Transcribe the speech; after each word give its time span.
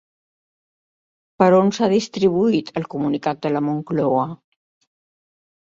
Per 1.43 1.49
on 1.57 1.69
s'ha 1.79 1.89
distribuït 1.91 2.73
el 2.83 2.89
comunicat 2.95 3.47
de 3.47 3.55
la 3.55 3.65
Moncloa? 3.69 4.27